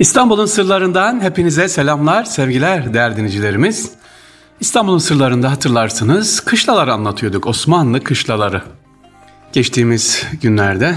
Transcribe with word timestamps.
İstanbul'un 0.00 0.46
sırlarından 0.46 1.20
hepinize 1.20 1.68
selamlar, 1.68 2.24
sevgiler 2.24 2.94
değerli 2.94 3.16
dinleyicilerimiz. 3.16 3.90
İstanbul'un 4.60 4.98
sırlarında 4.98 5.50
hatırlarsınız 5.50 6.40
kışlalar 6.40 6.88
anlatıyorduk, 6.88 7.46
Osmanlı 7.46 8.04
kışlaları. 8.04 8.62
Geçtiğimiz 9.52 10.26
günlerde 10.42 10.94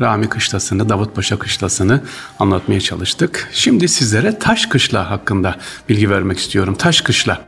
Rami 0.00 0.28
Kışlası'nı, 0.28 0.88
Davutpaşa 0.88 1.38
Kışlası'nı 1.38 2.00
anlatmaya 2.38 2.80
çalıştık. 2.80 3.48
Şimdi 3.52 3.88
sizlere 3.88 4.38
Taş 4.38 4.66
Kışla 4.66 5.10
hakkında 5.10 5.56
bilgi 5.88 6.10
vermek 6.10 6.38
istiyorum. 6.38 6.74
Taş 6.78 7.00
Kışla. 7.00 7.40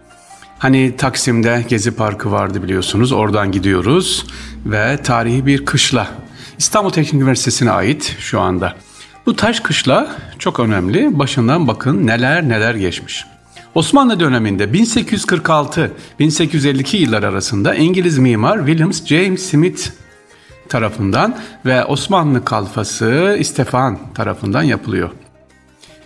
Hani 0.58 0.96
Taksim'de 0.96 1.64
Gezi 1.68 1.90
Parkı 1.90 2.32
vardı 2.32 2.62
biliyorsunuz. 2.62 3.12
Oradan 3.12 3.52
gidiyoruz 3.52 4.26
ve 4.66 5.02
tarihi 5.02 5.46
bir 5.46 5.64
kışla. 5.64 6.08
İstanbul 6.58 6.90
Teknik 6.90 7.14
Üniversitesi'ne 7.14 7.70
ait 7.70 8.16
şu 8.18 8.40
anda. 8.40 8.76
Bu 9.26 9.36
taş 9.36 9.60
kışla 9.60 10.16
çok 10.38 10.60
önemli. 10.60 11.18
Başından 11.18 11.68
bakın 11.68 12.06
neler 12.06 12.48
neler 12.48 12.74
geçmiş. 12.74 13.26
Osmanlı 13.74 14.20
döneminde 14.20 14.64
1846-1852 14.64 16.96
yıllar 16.96 17.22
arasında 17.22 17.74
İngiliz 17.74 18.18
mimar 18.18 18.58
Williams 18.58 19.06
James 19.06 19.42
Smith 19.42 19.90
tarafından 20.68 21.38
ve 21.66 21.84
Osmanlı 21.84 22.44
kalfası 22.44 23.36
İstefan 23.40 23.98
tarafından 24.14 24.62
yapılıyor. 24.62 25.10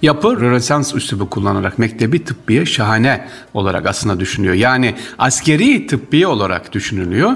Yapı 0.02 0.40
Rönesans 0.40 0.94
üslubu 0.94 1.30
kullanarak 1.30 1.78
mektebi 1.78 2.24
tıbbiye 2.24 2.66
şahane 2.66 3.28
olarak 3.54 3.86
aslında 3.86 4.20
düşünülüyor. 4.20 4.54
Yani 4.54 4.94
askeri 5.18 5.86
tıbbiye 5.86 6.26
olarak 6.26 6.72
düşünülüyor. 6.72 7.32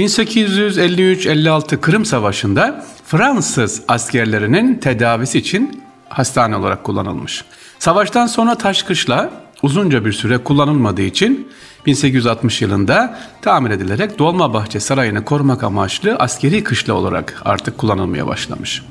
1853-56 0.00 1.80
Kırım 1.80 2.04
Savaşı'nda 2.04 2.84
Fransız 3.06 3.82
askerlerinin 3.88 4.74
tedavisi 4.74 5.38
için 5.38 5.82
hastane 6.08 6.56
olarak 6.56 6.84
kullanılmış. 6.84 7.44
Savaştan 7.78 8.26
sonra 8.26 8.54
Taşkışla 8.54 9.30
uzunca 9.62 10.04
bir 10.04 10.12
süre 10.12 10.38
kullanılmadığı 10.38 11.02
için 11.02 11.48
1860 11.86 12.62
yılında 12.62 13.18
tamir 13.42 13.70
edilerek 13.70 14.18
Dolmabahçe 14.18 14.80
Sarayı'nı 14.80 15.24
korumak 15.24 15.62
amaçlı 15.62 16.16
askeri 16.16 16.64
kışla 16.64 16.92
olarak 16.94 17.42
artık 17.44 17.78
kullanılmaya 17.78 18.26
başlamış. 18.26 18.82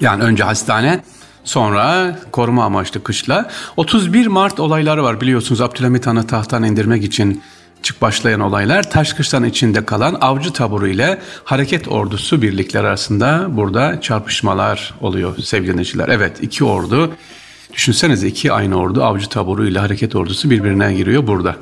Yani 0.00 0.22
önce 0.22 0.44
hastane 0.44 1.00
sonra 1.44 2.18
koruma 2.32 2.64
amaçlı 2.64 3.02
kışla. 3.02 3.50
31 3.76 4.26
Mart 4.26 4.60
olayları 4.60 5.02
var 5.02 5.20
biliyorsunuz 5.20 5.60
Abdülhamit 5.60 6.06
Han'ı 6.06 6.26
tahttan 6.26 6.62
indirmek 6.62 7.04
için 7.04 7.42
çık 7.82 8.02
başlayan 8.02 8.40
olaylar 8.40 8.90
Taşkışlan 8.90 9.44
içinde 9.44 9.84
kalan 9.84 10.14
avcı 10.20 10.52
taburu 10.52 10.88
ile 10.88 11.18
hareket 11.44 11.88
ordusu 11.88 12.42
birlikler 12.42 12.84
arasında 12.84 13.46
burada 13.50 14.00
çarpışmalar 14.00 14.94
oluyor 15.00 15.38
sevgili 15.38 15.72
dinleyiciler. 15.72 16.08
Evet 16.08 16.36
iki 16.42 16.64
ordu 16.64 17.10
düşünsenize 17.72 18.26
iki 18.26 18.52
aynı 18.52 18.76
ordu 18.76 19.04
avcı 19.04 19.28
taburu 19.28 19.66
ile 19.66 19.78
hareket 19.78 20.16
ordusu 20.16 20.50
birbirine 20.50 20.94
giriyor 20.94 21.26
burada. 21.26 21.56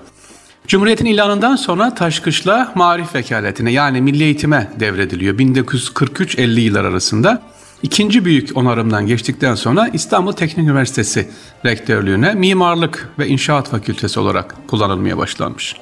Cumhuriyetin 0.67 1.07
ilanından 1.07 1.57
sonra 1.57 1.95
Taşkışla 1.95 2.73
marif 2.75 3.15
vekaletine 3.15 3.73
yani 3.73 4.01
milli 4.01 4.25
eğitime 4.25 4.71
devrediliyor. 4.81 5.39
1943-50 5.39 6.61
yıllar 6.61 6.85
arasında 6.85 7.43
ikinci 7.83 8.25
büyük 8.25 8.57
onarımdan 8.57 9.07
geçtikten 9.07 9.55
sonra 9.55 9.89
İstanbul 9.93 10.33
Teknik 10.33 10.67
Üniversitesi 10.69 11.29
rektörlüğüne 11.65 12.35
mimarlık 12.35 13.09
ve 13.19 13.29
inşaat 13.29 13.69
fakültesi 13.69 14.21
olarak 14.21 14.55
kullanılmaya 14.69 15.19
başlanmış. 15.19 15.77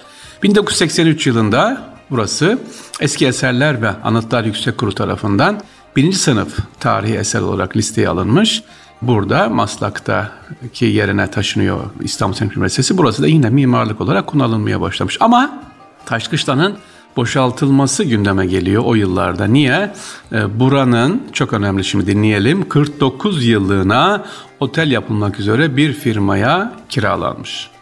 1983 0.45 1.27
yılında 1.27 1.83
burası 2.11 2.59
Eski 3.01 3.27
Eserler 3.27 3.83
ve 3.83 3.89
Anıtlar 3.89 4.45
Yüksek 4.45 4.79
Kurulu 4.79 4.95
tarafından 4.95 5.61
birinci 5.97 6.17
sınıf 6.17 6.59
tarihi 6.81 7.15
eser 7.15 7.41
olarak 7.41 7.77
listeye 7.77 8.09
alınmış. 8.09 8.63
Burada 9.03 9.49
Maslak'taki 9.49 10.85
yerine 10.85 11.31
taşınıyor 11.31 11.81
İstanbul 12.01 12.35
Teknik 12.35 12.57
Üniversitesi. 12.57 12.99
Burası 12.99 13.23
da 13.23 13.27
yine 13.27 13.51
mimarlık 13.51 14.01
olarak 14.01 14.27
kullanılmaya 14.27 14.81
başlamış. 14.81 15.17
Ama 15.21 15.63
Taşkışla'nın 16.07 16.77
boşaltılması 17.17 18.05
gündeme 18.05 18.47
geliyor 18.47 18.83
o 18.87 18.95
yıllarda. 18.95 19.45
Niye? 19.45 19.93
Ee, 20.33 20.61
buranın 20.61 21.23
çok 21.33 21.53
önemli 21.53 21.85
şimdi 21.85 22.07
dinleyelim 22.07 22.69
49 22.69 23.47
yıllığına 23.47 24.25
otel 24.61 24.91
yapılmak 24.91 25.41
üzere 25.41 25.77
bir 25.77 25.93
firmaya 25.93 26.73
kiralanmış 26.89 27.74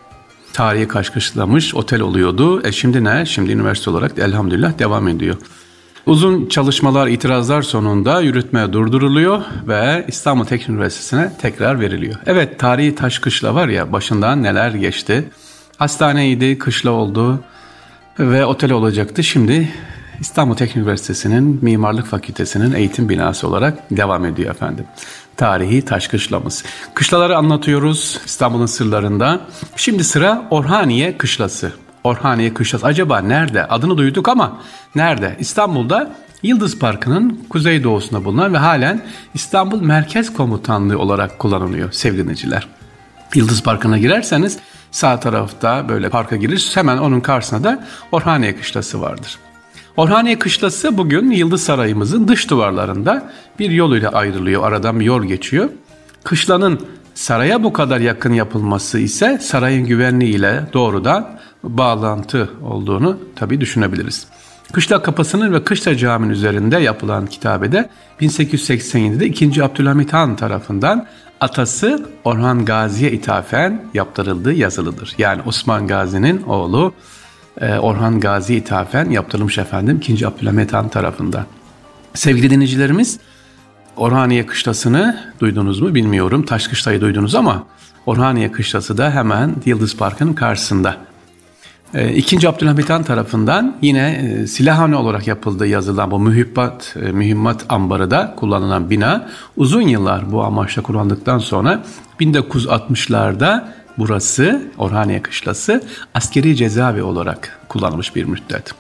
tarihi 0.53 0.89
kaşkışlamış 0.89 1.75
otel 1.75 2.01
oluyordu. 2.01 2.67
E 2.67 2.73
şimdi 2.73 3.05
ne? 3.05 3.27
Şimdi 3.27 3.53
üniversite 3.53 3.91
olarak 3.91 4.19
elhamdülillah 4.19 4.79
devam 4.79 5.09
ediyor. 5.09 5.37
Uzun 6.07 6.47
çalışmalar, 6.47 7.09
itirazlar 7.09 7.63
sonunda 7.63 8.21
yürütme 8.21 8.73
durduruluyor 8.73 9.43
ve 9.69 10.05
İstanbul 10.09 10.45
Teknik 10.45 10.69
Üniversitesi'ne 10.69 11.33
tekrar 11.41 11.81
veriliyor. 11.81 12.15
Evet 12.27 12.59
tarihi 12.59 12.95
taş 12.95 13.19
kışla 13.19 13.55
var 13.55 13.69
ya 13.69 13.93
başından 13.93 14.43
neler 14.43 14.71
geçti. 14.71 15.31
Hastaneydi, 15.77 16.59
kışla 16.59 16.91
oldu 16.91 17.41
ve 18.19 18.45
otel 18.45 18.73
olacaktı. 18.73 19.23
Şimdi 19.23 19.69
İstanbul 20.21 20.55
Teknik 20.55 20.77
Üniversitesi'nin 20.77 21.59
Mimarlık 21.63 22.07
Fakültesi'nin 22.07 22.73
eğitim 22.73 23.09
binası 23.09 23.49
olarak 23.49 23.91
devam 23.91 24.25
ediyor 24.25 24.51
efendim. 24.51 24.85
Tarihi 25.37 25.83
taş 25.83 26.09
kışlamız. 26.09 26.65
Kışlaları 26.95 27.37
anlatıyoruz 27.37 28.21
İstanbul'un 28.27 28.67
sırlarında. 28.67 29.41
Şimdi 29.77 30.05
sıra 30.05 30.47
Orhaniye 30.51 31.19
Kışlası. 31.19 31.73
Orhaniye 32.05 32.55
Kışlası 32.55 32.87
acaba 32.87 33.19
nerede? 33.19 33.69
Adını 33.69 33.99
duyduk 33.99 34.29
ama 34.29 34.61
nerede? 34.95 35.37
İstanbul'da 35.41 36.13
Yıldız 36.43 36.79
Parkı'nın 36.79 37.45
kuzeydoğusunda 37.49 38.25
bulunan 38.25 38.55
ve 38.55 38.59
halen 38.59 39.03
İstanbul 39.35 39.81
Merkez 39.81 40.35
Komutanlığı 40.35 40.99
olarak 40.99 41.39
kullanılıyor 41.39 41.93
sevgili 41.93 42.23
dinleyiciler. 42.23 42.69
Yıldız 43.35 43.63
Parkı'na 43.63 43.99
girerseniz 43.99 44.59
sağ 44.91 45.21
tarafta 45.21 45.89
böyle 45.89 46.09
parka 46.09 46.37
girir 46.37 46.71
hemen 46.75 46.99
onun 46.99 47.21
karşısında 47.21 47.65
da 47.65 47.85
Orhaniye 48.13 48.57
Kışlası 48.57 49.01
vardır. 49.01 49.39
Orhaniye 49.97 50.39
Kışlası 50.39 50.99
bugün 50.99 51.31
Yıldız 51.31 51.63
Sarayımızın 51.63 52.29
dış 52.29 52.51
duvarlarında 52.51 53.33
bir 53.59 53.71
yol 53.71 53.97
ile 53.97 54.09
ayrılıyor. 54.09 54.65
Aradan 54.65 55.01
bir 55.01 55.05
yol 55.05 55.25
geçiyor. 55.25 55.69
Kışlanın 56.25 56.81
saraya 57.15 57.63
bu 57.63 57.73
kadar 57.73 58.01
yakın 58.01 58.33
yapılması 58.33 58.99
ise 58.99 59.39
sarayın 59.43 59.87
güvenliği 59.87 60.35
ile 60.35 60.65
doğrudan 60.73 61.39
bağlantı 61.63 62.51
olduğunu 62.65 63.19
tabi 63.37 63.61
düşünebiliriz. 63.61 64.27
Kışla 64.73 65.03
Kapısı'nın 65.03 65.53
ve 65.53 65.65
Kışla 65.65 65.97
Camii'nin 65.97 66.33
üzerinde 66.33 66.79
yapılan 66.79 67.27
kitabede 67.27 67.91
1887'de 68.21 69.27
2. 69.27 69.65
Abdülhamit 69.65 70.13
Han 70.13 70.37
tarafından 70.37 71.07
atası 71.41 72.07
Orhan 72.25 72.65
Gazi'ye 72.65 73.13
ithafen 73.13 73.85
yaptırıldığı 73.95 74.53
yazılıdır. 74.53 75.15
Yani 75.19 75.43
Osman 75.47 75.87
Gazi'nin 75.87 76.43
oğlu 76.43 76.95
Orhan 77.61 78.21
Gazi 78.21 78.55
ithafen 78.55 79.11
yaptırılmış 79.11 79.59
efendim 79.59 79.97
2. 79.97 80.27
Abdülhamit 80.27 80.73
Han 80.73 80.89
tarafından. 80.89 81.45
Sevgili 82.15 82.51
dinleyicilerimiz 82.51 83.19
Orhaniye 83.97 84.47
Kışlası'nı 84.47 85.21
duydunuz 85.41 85.81
mu 85.81 85.95
bilmiyorum. 85.95 86.45
Taş 86.45 86.69
Kışla'yı 86.69 87.01
duydunuz 87.01 87.35
ama 87.35 87.67
Orhaniye 88.07 88.53
Kışlası 88.53 88.99
da 88.99 89.11
hemen 89.11 89.55
Yıldız 89.65 89.97
Park'ın 89.97 90.33
karşısında. 90.33 90.97
E, 91.95 92.15
ikinci 92.15 92.49
Abdülhamit 92.49 92.91
Han 92.91 93.05
tarafından 93.05 93.77
yine 93.83 94.11
e, 94.13 94.47
silahhane 94.47 94.97
olarak 94.97 95.27
yapıldığı 95.27 95.67
yazılan 95.67 96.11
bu 96.11 96.19
mühimmat, 96.19 96.97
mühimmat 97.13 97.65
ambarı 97.69 98.11
da 98.11 98.35
kullanılan 98.37 98.91
bina 98.91 99.29
uzun 99.57 99.83
yıllar 99.83 100.33
bu 100.33 100.45
amaçla 100.45 100.83
kullandıktan 100.83 101.39
sonra 101.39 101.83
1960'larda 102.21 103.65
Burası 103.99 104.63
Orhaniye 104.79 105.23
Kışlası 105.23 105.85
askeri 106.15 106.57
cezaevi 106.57 107.03
olarak 107.03 107.61
kullanılmış 107.69 108.17
bir 108.17 108.25
müddet. 108.25 108.75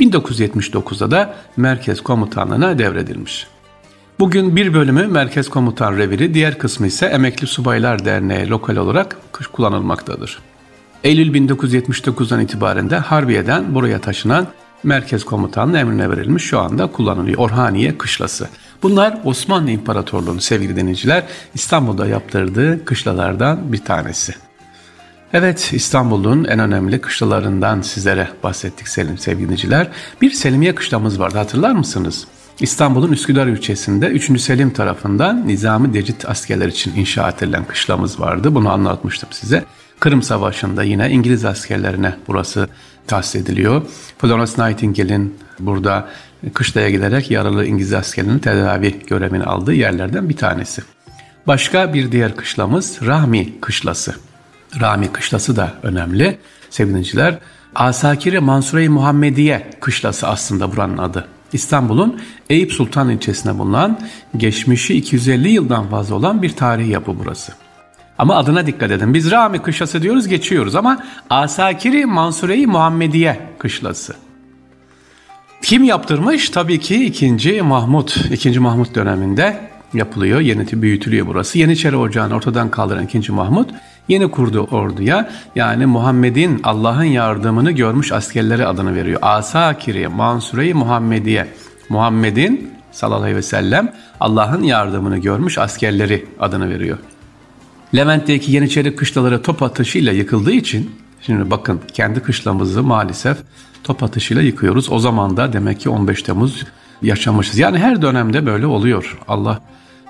1979'da 0.00 1.10
da 1.10 1.34
Merkez 1.56 2.00
Komutanlığı'na 2.00 2.78
devredilmiş. 2.78 3.46
Bugün 4.18 4.56
bir 4.56 4.74
bölümü 4.74 5.06
Merkez 5.06 5.48
Komutan 5.48 5.96
Reviri, 5.96 6.34
diğer 6.34 6.58
kısmı 6.58 6.86
ise 6.86 7.06
Emekli 7.06 7.46
Subaylar 7.46 8.04
Derneği 8.04 8.48
lokal 8.48 8.76
olarak 8.76 9.16
kullanılmaktadır. 9.52 10.38
Eylül 11.04 11.34
1979'dan 11.34 12.40
itibaren 12.40 12.90
de 12.90 12.96
Harbiye'den 12.96 13.74
buraya 13.74 14.00
taşınan 14.00 14.46
Merkez 14.82 15.24
Komutanlığı 15.24 15.78
emrine 15.78 16.10
verilmiş 16.10 16.44
şu 16.44 16.58
anda 16.58 16.86
kullanılıyor. 16.86 17.38
Orhaniye 17.38 17.98
Kışlası. 17.98 18.48
Bunlar 18.82 19.18
Osmanlı 19.24 19.70
İmparatorluğu'nun 19.70 20.38
sevgili 20.38 20.76
denizciler 20.76 21.24
İstanbul'da 21.54 22.06
yaptırdığı 22.06 22.84
kışlalardan 22.84 23.72
bir 23.72 23.84
tanesi. 23.84 24.34
Evet 25.34 25.70
İstanbul'un 25.72 26.44
en 26.44 26.58
önemli 26.58 27.00
kışlalarından 27.00 27.80
sizlere 27.80 28.28
bahsettik 28.42 28.88
Selim 28.88 29.18
sevgiliciler. 29.18 29.88
Bir 30.22 30.30
Selimiye 30.30 30.74
kışlamız 30.74 31.20
vardı 31.20 31.38
hatırlar 31.38 31.72
mısınız? 31.72 32.26
İstanbul'un 32.60 33.12
Üsküdar 33.12 33.46
ilçesinde 33.46 34.06
3. 34.06 34.40
Selim 34.40 34.70
tarafından 34.70 35.48
Nizami 35.48 35.94
Decit 35.94 36.28
askerler 36.28 36.68
için 36.68 36.96
inşa 36.96 37.28
edilen 37.28 37.64
kışlamız 37.64 38.20
vardı. 38.20 38.54
Bunu 38.54 38.72
anlatmıştım 38.72 39.28
size. 39.32 39.64
Kırım 40.00 40.22
Savaşı'nda 40.22 40.82
yine 40.82 41.10
İngiliz 41.10 41.44
askerlerine 41.44 42.14
burası 42.28 42.68
tahsis 43.06 43.36
ediliyor. 43.36 43.82
Florence 44.18 44.52
Nightingale'in 44.58 45.38
burada 45.58 46.08
kışlaya 46.54 46.90
giderek 46.90 47.30
yaralı 47.30 47.66
İngiliz 47.66 47.92
askerlerinin 47.92 48.38
tedavi 48.38 49.00
görevini 49.06 49.44
aldığı 49.44 49.74
yerlerden 49.74 50.28
bir 50.28 50.36
tanesi. 50.36 50.82
Başka 51.46 51.94
bir 51.94 52.12
diğer 52.12 52.36
kışlamız 52.36 52.98
Rahmi 53.02 53.60
Kışlası. 53.60 54.14
Rahmi 54.80 55.12
Kışlası 55.12 55.56
da 55.56 55.72
önemli 55.82 56.38
sevgiliciler. 56.70 57.38
Asakiri 57.74 58.40
Mansure-i 58.40 58.88
Muhammediye 58.88 59.70
Kışlası 59.80 60.28
aslında 60.28 60.72
buranın 60.72 60.98
adı. 60.98 61.28
İstanbul'un 61.52 62.20
Eyüp 62.50 62.72
Sultan 62.72 63.08
ilçesine 63.08 63.58
bulunan 63.58 64.00
geçmişi 64.36 64.94
250 64.94 65.48
yıldan 65.48 65.90
fazla 65.90 66.14
olan 66.14 66.42
bir 66.42 66.56
tarihi 66.56 66.90
yapı 66.90 67.18
burası. 67.18 67.52
Ama 68.18 68.36
adına 68.36 68.66
dikkat 68.66 68.90
edin. 68.90 69.14
Biz 69.14 69.30
Rami 69.30 69.58
Kışlası 69.58 70.02
diyoruz 70.02 70.28
geçiyoruz 70.28 70.74
ama 70.74 71.04
Asakiri 71.30 72.06
Mansure-i 72.06 72.66
Muhammediye 72.66 73.40
Kışlası. 73.58 74.14
Kim 75.62 75.84
yaptırmış? 75.84 76.50
Tabii 76.50 76.80
ki 76.80 77.04
2. 77.04 77.62
Mahmut. 77.62 78.16
2. 78.30 78.60
Mahmut 78.60 78.94
döneminde 78.94 79.70
yapılıyor. 79.94 80.40
Yeniti 80.40 80.82
büyütülüyor 80.82 81.26
burası. 81.26 81.58
Yeniçeri 81.58 81.96
Ocağı'nı 81.96 82.34
ortadan 82.34 82.70
kaldıran 82.70 83.04
2. 83.04 83.32
Mahmut 83.32 83.70
yeni 84.08 84.30
kurdu 84.30 84.68
orduya 84.70 85.30
yani 85.56 85.86
Muhammed'in 85.86 86.60
Allah'ın 86.64 87.04
yardımını 87.04 87.70
görmüş 87.70 88.12
askerleri 88.12 88.66
adını 88.66 88.94
veriyor. 88.94 89.18
Asakiri 89.22 90.08
Mansure-i 90.08 90.74
Muhammediye. 90.74 91.48
Muhammed'in 91.88 92.70
sallallahu 92.92 93.22
aleyhi 93.22 93.36
ve 93.36 93.42
sellem 93.42 93.92
Allah'ın 94.20 94.62
yardımını 94.62 95.18
görmüş 95.18 95.58
askerleri 95.58 96.26
adını 96.40 96.70
veriyor. 96.70 96.98
Levent'teki 97.94 98.52
Yeniçeri 98.52 98.96
kışlaları 98.96 99.42
top 99.42 99.62
atışıyla 99.62 100.12
yıkıldığı 100.12 100.52
için 100.52 100.90
şimdi 101.20 101.50
bakın 101.50 101.80
kendi 101.92 102.20
kışlamızı 102.20 102.82
maalesef 102.82 103.38
top 103.84 104.02
atışıyla 104.02 104.42
yıkıyoruz. 104.42 104.92
O 104.92 104.98
zaman 104.98 105.36
da 105.36 105.52
demek 105.52 105.80
ki 105.80 105.88
15 105.88 106.22
Temmuz 106.22 106.64
yaşamışız. 107.02 107.58
Yani 107.58 107.78
her 107.78 108.02
dönemde 108.02 108.46
böyle 108.46 108.66
oluyor. 108.66 109.18
Allah 109.28 109.60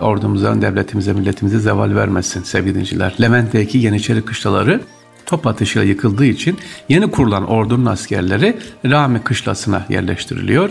ordumuza, 0.01 0.63
devletimize, 0.63 1.13
milletimize 1.13 1.59
zeval 1.59 1.95
vermesin 1.95 2.43
sevgili 2.43 2.75
dinciler. 2.75 3.15
Levent'teki 3.21 3.79
Yeniçeri 3.79 4.25
kışlaları 4.25 4.81
top 5.27 5.47
atışıyla 5.47 5.89
yıkıldığı 5.89 6.25
için 6.25 6.59
yeni 6.89 7.11
kurulan 7.11 7.47
ordunun 7.47 7.87
askerleri 7.87 8.57
Rami 8.85 9.23
kışlasına 9.23 9.87
yerleştiriliyor. 9.89 10.71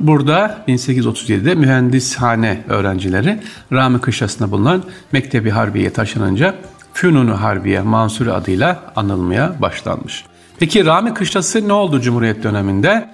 Burada 0.00 0.64
1837'de 0.68 1.54
mühendishane 1.54 2.64
öğrencileri 2.68 3.40
Rami 3.72 4.00
Kışlası'nda 4.00 4.50
bulunan 4.50 4.82
Mektebi 5.12 5.50
Harbiye 5.50 5.92
taşınınca 5.92 6.54
Fünunu 6.94 7.40
Harbiye 7.40 7.80
Mansuri 7.80 8.32
adıyla 8.32 8.92
anılmaya 8.96 9.54
başlanmış. 9.60 10.24
Peki 10.58 10.84
Rami 10.84 11.14
Kışlası 11.14 11.68
ne 11.68 11.72
oldu 11.72 12.00
Cumhuriyet 12.00 12.42
döneminde? 12.42 13.08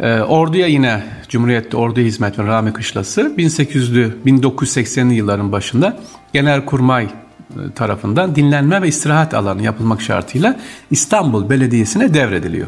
Ee, 0.00 0.20
orduya 0.20 0.66
yine 0.66 1.02
Cumhuriyet'te 1.28 1.76
orduya 1.76 2.06
hizmet 2.06 2.38
veren 2.38 2.48
Rami 2.48 2.72
Kışlası 2.72 3.20
1800'lü 3.20 4.10
1980'li 4.26 5.14
yılların 5.14 5.52
başında 5.52 5.96
Genelkurmay 6.32 7.04
e, 7.04 7.08
tarafından 7.74 8.36
dinlenme 8.36 8.82
ve 8.82 8.88
istirahat 8.88 9.34
alanı 9.34 9.62
yapılmak 9.62 10.02
şartıyla 10.02 10.60
İstanbul 10.90 11.50
Belediyesi'ne 11.50 12.14
devrediliyor. 12.14 12.66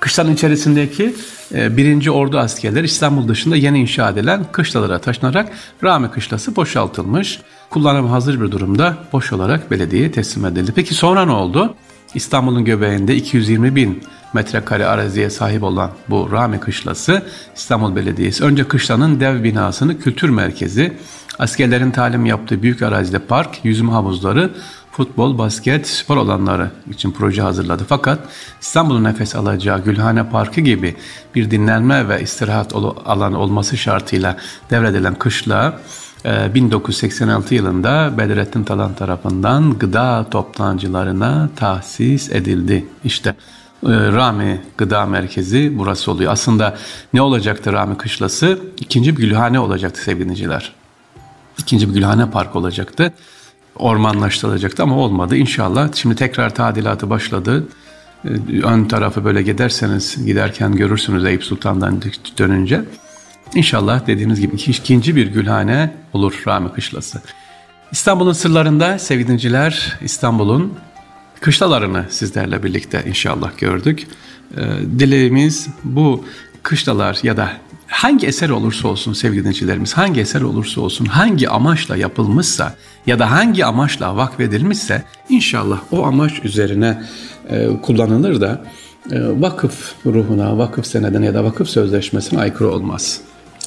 Kışlanın 0.00 0.34
içerisindeki 0.34 1.14
e, 1.54 1.76
birinci 1.76 2.10
ordu 2.10 2.38
askerleri 2.38 2.84
İstanbul 2.84 3.28
dışında 3.28 3.56
yeni 3.56 3.80
inşa 3.80 4.10
edilen 4.10 4.44
kışlalara 4.52 4.98
taşınarak 4.98 5.52
Rami 5.84 6.10
Kışlası 6.10 6.56
boşaltılmış. 6.56 7.40
Kullanım 7.70 8.06
hazır 8.06 8.40
bir 8.40 8.50
durumda 8.50 8.96
boş 9.12 9.32
olarak 9.32 9.70
belediyeye 9.70 10.12
teslim 10.12 10.46
edildi. 10.46 10.72
Peki 10.76 10.94
sonra 10.94 11.24
ne 11.24 11.32
oldu? 11.32 11.74
İstanbul'un 12.14 12.64
göbeğinde 12.64 13.16
220 13.16 13.76
bin 13.76 14.02
metrekare 14.34 14.86
araziye 14.86 15.30
sahip 15.30 15.62
olan 15.62 15.90
bu 16.08 16.32
Rami 16.32 16.60
Kışlası 16.60 17.22
İstanbul 17.56 17.96
Belediyesi 17.96 18.44
önce 18.44 18.68
kışlanın 18.68 19.20
dev 19.20 19.42
binasını 19.44 19.98
kültür 19.98 20.28
merkezi, 20.28 20.96
askerlerin 21.38 21.90
talim 21.90 22.26
yaptığı 22.26 22.62
büyük 22.62 22.82
arazide 22.82 23.18
park, 23.18 23.64
yüzme 23.64 23.92
havuzları, 23.92 24.50
futbol, 24.92 25.38
basket, 25.38 25.88
spor 25.88 26.16
alanları 26.16 26.70
için 26.90 27.12
proje 27.12 27.42
hazırladı. 27.42 27.84
Fakat 27.88 28.18
İstanbul'un 28.60 29.04
nefes 29.04 29.36
alacağı 29.36 29.84
Gülhane 29.84 30.30
Parkı 30.30 30.60
gibi 30.60 30.96
bir 31.34 31.50
dinlenme 31.50 32.08
ve 32.08 32.22
istirahat 32.22 32.74
alanı 33.06 33.38
olması 33.38 33.76
şartıyla 33.76 34.36
devredilen 34.70 35.14
kışla 35.14 35.80
1986 36.24 37.54
yılında 37.54 38.18
Bedrettin 38.18 38.64
Talan 38.64 38.94
tarafından 38.94 39.78
gıda 39.78 40.26
toptancılarına 40.30 41.48
tahsis 41.56 42.32
edildi. 42.32 42.86
İşte 43.04 43.34
e, 43.86 43.88
Rami 43.88 44.60
Gıda 44.78 45.06
Merkezi 45.06 45.78
burası 45.78 46.10
oluyor. 46.10 46.32
Aslında 46.32 46.76
ne 47.12 47.22
olacaktı 47.22 47.72
Rami 47.72 47.96
Kışlası? 47.96 48.58
İkinci 48.80 49.16
bir 49.16 49.22
gülhane 49.22 49.60
olacaktı 49.60 50.02
sevgiliciler. 50.02 50.72
İkinci 51.58 51.88
bir 51.88 51.94
gülhane 51.94 52.30
park 52.30 52.56
olacaktı. 52.56 53.12
Ormanlaştırılacaktı 53.76 54.82
ama 54.82 54.96
olmadı. 54.96 55.36
İnşallah 55.36 55.88
şimdi 55.94 56.16
tekrar 56.16 56.54
tadilatı 56.54 57.10
başladı. 57.10 57.64
E, 58.24 58.28
ön 58.62 58.84
tarafı 58.84 59.24
böyle 59.24 59.42
giderseniz 59.42 60.26
giderken 60.26 60.72
görürsünüz 60.72 61.24
Eyüp 61.24 61.44
Sultan'dan 61.44 62.02
dönünce. 62.38 62.84
İnşallah 63.54 64.06
dediğimiz 64.06 64.40
gibi 64.40 64.56
ikinci 64.56 65.16
bir 65.16 65.26
gülhane 65.26 65.94
olur 66.12 66.42
Rami 66.46 66.72
Kışlası. 66.72 67.22
İstanbul'un 67.92 68.32
sırlarında 68.32 68.98
sevgiliciler 68.98 69.96
İstanbul'un 70.00 70.74
kışlalarını 71.40 72.04
sizlerle 72.10 72.62
birlikte 72.62 73.04
inşallah 73.06 73.58
gördük. 73.58 74.06
Ee, 74.56 74.60
dileğimiz 74.98 75.68
bu 75.84 76.24
kışlalar 76.62 77.18
ya 77.22 77.36
da 77.36 77.52
hangi 77.86 78.26
eser 78.26 78.50
olursa 78.50 78.88
olsun 78.88 79.12
sevgili 79.12 79.84
hangi 79.92 80.20
eser 80.20 80.40
olursa 80.40 80.80
olsun, 80.80 81.06
hangi 81.06 81.48
amaçla 81.48 81.96
yapılmışsa 81.96 82.74
ya 83.06 83.18
da 83.18 83.30
hangi 83.30 83.64
amaçla 83.64 84.16
vakfedilmişse 84.16 85.02
inşallah 85.28 85.80
o 85.90 86.06
amaç 86.06 86.44
üzerine 86.44 87.02
e, 87.48 87.68
kullanılır 87.82 88.40
da 88.40 88.64
e, 89.10 89.20
vakıf 89.40 89.94
ruhuna, 90.06 90.58
vakıf 90.58 90.86
senedine 90.86 91.26
ya 91.26 91.34
da 91.34 91.44
vakıf 91.44 91.68
sözleşmesine 91.68 92.40
aykırı 92.40 92.70
olmaz. 92.70 93.20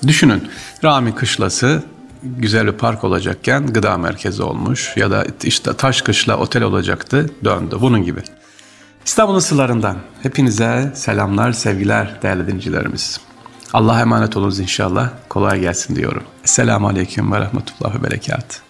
Düşünün 0.07 0.50
Rami 0.83 1.15
Kışlası 1.15 1.83
güzel 2.24 2.68
bir 2.68 2.71
park 2.71 3.03
olacakken 3.03 3.68
gıda 3.68 3.98
merkezi 3.98 4.44
olmuş 4.44 4.94
ya 4.98 5.12
da 5.12 5.25
işte 5.44 5.74
taş 5.74 6.01
kışla 6.01 6.38
otel 6.38 6.63
olacaktı 6.63 7.30
döndü 7.44 7.77
bunun 7.81 8.03
gibi. 8.03 8.19
İstanbul'un 9.06 9.39
sırlarından 9.39 9.98
hepinize 10.24 10.92
selamlar 10.95 11.51
sevgiler 11.51 12.21
değerli 12.21 12.48
dinleyicilerimiz. 12.48 13.19
Allah'a 13.74 14.01
emanet 14.01 14.38
olunuz 14.38 14.59
inşallah 14.59 15.09
kolay 15.30 15.59
gelsin 15.59 15.95
diyorum. 15.95 16.24
Esselamu 16.44 16.88
Aleyküm 16.88 17.31
ve 17.31 17.39
Rahmetullah 17.39 17.95
ve 17.95 18.03
Berekat. 18.03 18.62